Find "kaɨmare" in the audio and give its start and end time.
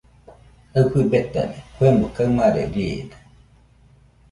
2.15-2.61